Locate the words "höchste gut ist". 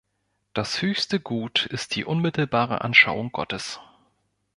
0.81-1.93